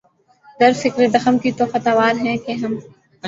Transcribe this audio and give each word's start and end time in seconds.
گر 0.59 0.71
فکرِ 0.73 1.07
زخم 1.13 1.37
کی 1.37 1.51
تو 1.51 1.65
خطاوار 1.73 2.13
ہیں 2.25 2.37
کہ 2.37 2.51
ہم 2.51 2.73